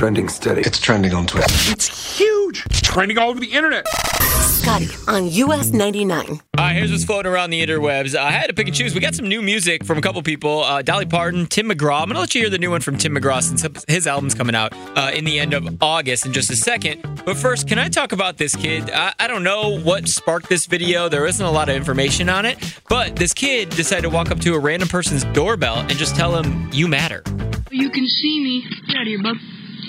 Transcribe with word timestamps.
Trending 0.00 0.30
steady. 0.30 0.62
It's 0.62 0.78
trending 0.78 1.12
on 1.12 1.26
Twitter. 1.26 1.46
It's 1.70 2.16
huge. 2.16 2.64
It's 2.70 2.80
trending 2.80 3.18
all 3.18 3.28
over 3.28 3.38
the 3.38 3.52
internet. 3.52 3.86
Scotty 4.30 4.88
on 5.06 5.26
US 5.26 5.72
99. 5.72 6.40
Uh, 6.56 6.68
here's 6.70 6.90
what's 6.90 7.04
floating 7.04 7.30
around 7.30 7.50
the 7.50 7.62
interwebs. 7.62 8.14
I 8.16 8.30
had 8.30 8.46
to 8.46 8.54
pick 8.54 8.66
and 8.66 8.74
choose. 8.74 8.94
We 8.94 9.02
got 9.02 9.14
some 9.14 9.28
new 9.28 9.42
music 9.42 9.84
from 9.84 9.98
a 9.98 10.00
couple 10.00 10.22
people. 10.22 10.62
Uh, 10.62 10.80
Dolly 10.80 11.04
Parton, 11.04 11.44
Tim 11.44 11.68
McGraw. 11.68 12.00
I'm 12.00 12.06
going 12.06 12.14
to 12.14 12.20
let 12.20 12.34
you 12.34 12.40
hear 12.40 12.48
the 12.48 12.56
new 12.56 12.70
one 12.70 12.80
from 12.80 12.96
Tim 12.96 13.14
McGraw 13.14 13.42
since 13.42 13.84
his 13.88 14.06
album's 14.06 14.34
coming 14.34 14.54
out 14.54 14.72
uh, 14.96 15.10
in 15.12 15.26
the 15.26 15.38
end 15.38 15.52
of 15.52 15.68
August 15.82 16.24
in 16.24 16.32
just 16.32 16.48
a 16.48 16.56
second. 16.56 17.02
But 17.26 17.36
first, 17.36 17.68
can 17.68 17.78
I 17.78 17.90
talk 17.90 18.12
about 18.12 18.38
this 18.38 18.56
kid? 18.56 18.88
I, 18.90 19.12
I 19.18 19.26
don't 19.26 19.44
know 19.44 19.78
what 19.80 20.08
sparked 20.08 20.48
this 20.48 20.64
video. 20.64 21.10
There 21.10 21.26
isn't 21.26 21.44
a 21.44 21.50
lot 21.50 21.68
of 21.68 21.76
information 21.76 22.30
on 22.30 22.46
it. 22.46 22.80
But 22.88 23.16
this 23.16 23.34
kid 23.34 23.68
decided 23.68 24.04
to 24.04 24.08
walk 24.08 24.30
up 24.30 24.40
to 24.40 24.54
a 24.54 24.58
random 24.58 24.88
person's 24.88 25.24
doorbell 25.24 25.80
and 25.80 25.90
just 25.90 26.16
tell 26.16 26.34
him, 26.42 26.70
You 26.72 26.88
matter. 26.88 27.22
You 27.70 27.90
can 27.90 28.06
see 28.06 28.40
me. 28.42 28.64
Get 28.86 28.96
out 28.96 29.02
of 29.02 29.06
here, 29.06 29.22
bub. 29.22 29.36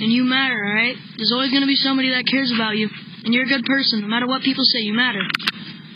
And 0.02 0.12
you 0.12 0.26
matter, 0.26 0.58
alright? 0.58 0.98
There's 1.16 1.32
always 1.32 1.54
gonna 1.54 1.70
be 1.70 1.78
somebody 1.78 2.10
that 2.10 2.26
cares 2.26 2.52
about 2.52 2.76
you. 2.76 2.90
And 3.24 3.34
you're 3.34 3.46
a 3.46 3.54
good 3.54 3.66
person. 3.66 4.02
No 4.02 4.08
matter 4.08 4.26
what 4.26 4.42
people 4.42 4.66
say, 4.66 4.80
you 4.82 4.94
matter. 4.94 5.22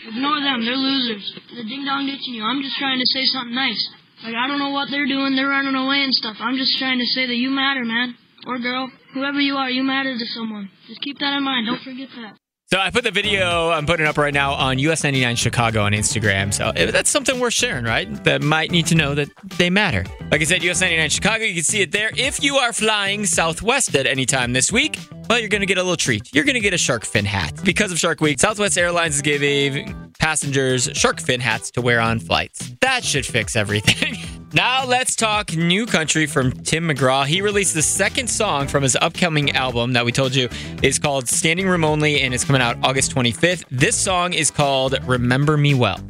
Ignore 0.06 0.40
them. 0.40 0.64
They're 0.64 0.78
losers. 0.78 1.26
They're 1.52 1.66
ding-dong 1.66 2.06
ditching 2.06 2.34
you. 2.34 2.44
I'm 2.44 2.62
just 2.62 2.78
trying 2.78 3.00
to 3.02 3.06
say 3.06 3.26
something 3.26 3.54
nice. 3.54 3.82
Like, 4.22 4.34
I 4.38 4.46
don't 4.46 4.58
know 4.62 4.70
what 4.70 4.88
they're 4.90 5.10
doing. 5.10 5.34
They're 5.34 5.50
running 5.50 5.74
away 5.74 6.06
and 6.06 6.14
stuff. 6.14 6.36
I'm 6.38 6.56
just 6.56 6.78
trying 6.78 7.00
to 7.00 7.06
say 7.06 7.26
that 7.26 7.34
you 7.34 7.50
matter, 7.50 7.84
man. 7.84 8.14
Or 8.46 8.58
girl. 8.58 8.90
Whoever 9.12 9.40
you 9.40 9.56
are, 9.56 9.68
you 9.68 9.82
matter 9.82 10.16
to 10.16 10.26
someone. 10.26 10.70
Just 10.86 11.00
keep 11.00 11.18
that 11.18 11.34
in 11.36 11.42
mind. 11.42 11.66
Don't 11.66 11.82
forget 11.82 12.08
that. 12.16 12.38
So 12.68 12.80
I 12.80 12.90
put 12.90 13.04
the 13.04 13.12
video 13.12 13.70
I'm 13.70 13.86
putting 13.86 14.06
up 14.06 14.18
right 14.18 14.34
now 14.34 14.52
on 14.54 14.80
US 14.80 15.04
99 15.04 15.36
Chicago 15.36 15.82
on 15.82 15.92
Instagram. 15.92 16.52
So 16.52 16.70
eh, 16.70 16.90
that's 16.90 17.08
something 17.08 17.38
worth 17.38 17.52
sharing, 17.52 17.84
right? 17.84 18.24
That 18.24 18.42
might 18.42 18.72
need 18.72 18.86
to 18.86 18.96
know 18.96 19.14
that 19.14 19.28
they 19.56 19.70
matter. 19.70 20.04
Like 20.32 20.40
I 20.40 20.44
said, 20.44 20.64
US 20.64 20.80
99 20.80 21.10
Chicago, 21.10 21.44
you 21.44 21.54
can 21.54 21.62
see 21.62 21.80
it 21.80 21.92
there. 21.92 22.10
If 22.16 22.42
you 22.42 22.56
are 22.56 22.72
flying 22.72 23.24
Southwest 23.24 23.94
at 23.94 24.06
any 24.06 24.26
time 24.26 24.52
this 24.52 24.72
week, 24.72 24.98
well, 25.30 25.38
you're 25.38 25.48
going 25.48 25.60
to 25.60 25.66
get 25.66 25.78
a 25.78 25.82
little 25.82 25.96
treat. 25.96 26.34
You're 26.34 26.44
going 26.44 26.54
to 26.54 26.60
get 26.60 26.74
a 26.74 26.78
shark 26.78 27.04
fin 27.04 27.24
hat. 27.24 27.52
Because 27.64 27.92
of 27.92 27.98
Shark 27.98 28.20
Week, 28.20 28.40
Southwest 28.40 28.76
Airlines 28.76 29.16
is 29.16 29.22
giving 29.22 30.12
passengers 30.18 30.90
shark 30.94 31.20
fin 31.20 31.40
hats 31.40 31.70
to 31.72 31.80
wear 31.80 32.00
on 32.00 32.18
flights. 32.18 32.72
That 32.80 33.04
should 33.04 33.26
fix 33.26 33.54
everything. 33.54 34.16
Now 34.56 34.86
let's 34.86 35.14
talk 35.14 35.54
new 35.54 35.84
country 35.84 36.24
from 36.24 36.50
Tim 36.50 36.88
McGraw. 36.88 37.26
He 37.26 37.42
released 37.42 37.74
the 37.74 37.82
second 37.82 38.26
song 38.30 38.68
from 38.68 38.82
his 38.82 38.96
upcoming 38.96 39.50
album 39.50 39.92
that 39.92 40.06
we 40.06 40.12
told 40.12 40.34
you 40.34 40.48
is 40.82 40.98
called 40.98 41.28
Standing 41.28 41.68
Room 41.68 41.84
Only 41.84 42.22
and 42.22 42.32
it's 42.32 42.42
coming 42.42 42.62
out 42.62 42.78
August 42.82 43.14
25th. 43.14 43.66
This 43.70 43.94
song 43.94 44.32
is 44.32 44.50
called 44.50 44.96
Remember 45.06 45.58
Me 45.58 45.74
Well. 45.74 46.00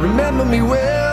Remember 0.00 0.46
me 0.46 0.62
well. 0.62 1.03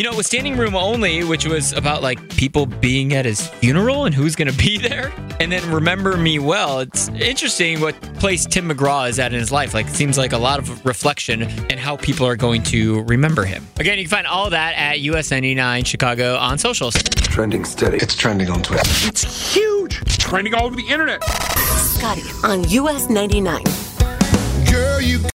You 0.00 0.10
know, 0.10 0.16
with 0.16 0.24
Standing 0.24 0.56
Room 0.56 0.74
Only, 0.74 1.24
which 1.24 1.44
was 1.44 1.74
about 1.74 2.00
like 2.00 2.26
people 2.34 2.64
being 2.64 3.12
at 3.12 3.26
his 3.26 3.46
funeral 3.46 4.06
and 4.06 4.14
who's 4.14 4.34
going 4.34 4.50
to 4.50 4.56
be 4.56 4.78
there, 4.88 5.12
and 5.40 5.52
then 5.52 5.70
Remember 5.70 6.16
Me 6.16 6.38
Well, 6.38 6.80
it's 6.80 7.08
interesting 7.08 7.82
what 7.82 8.00
place 8.14 8.46
Tim 8.46 8.70
McGraw 8.70 9.10
is 9.10 9.18
at 9.18 9.34
in 9.34 9.38
his 9.38 9.52
life. 9.52 9.74
Like, 9.74 9.88
it 9.88 9.92
seems 9.92 10.16
like 10.16 10.32
a 10.32 10.38
lot 10.38 10.58
of 10.58 10.86
reflection 10.86 11.42
and 11.42 11.74
how 11.78 11.98
people 11.98 12.26
are 12.26 12.34
going 12.34 12.62
to 12.62 13.02
remember 13.02 13.44
him. 13.44 13.66
Again, 13.78 13.98
you 13.98 14.04
can 14.04 14.10
find 14.10 14.26
all 14.26 14.48
that 14.48 14.74
at 14.74 15.00
US 15.00 15.30
99 15.30 15.84
Chicago 15.84 16.36
on 16.36 16.56
socials. 16.56 16.94
Trending 16.94 17.66
steady. 17.66 17.98
It's 17.98 18.16
trending 18.16 18.48
on 18.48 18.62
Twitter. 18.62 18.80
It's 19.06 19.52
huge. 19.52 20.00
It's 20.00 20.16
trending 20.16 20.54
all 20.54 20.64
over 20.64 20.76
the 20.76 20.88
internet. 20.88 21.22
Scotty 21.24 22.22
on 22.42 22.66
US 22.70 23.10
99. 23.10 23.62
Girl, 24.70 25.00
you 25.02 25.18